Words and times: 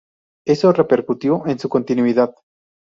Eso 0.47 0.71
repercutió 0.73 1.45
en 1.45 1.59
su 1.59 1.69
continuidad. 1.69 2.33